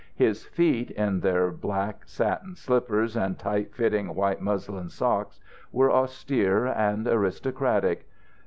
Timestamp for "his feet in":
0.15-1.19